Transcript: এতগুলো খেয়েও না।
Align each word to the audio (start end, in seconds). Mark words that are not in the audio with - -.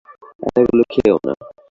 এতগুলো 0.47 0.83
খেয়েও 0.91 1.17
না। 1.25 1.33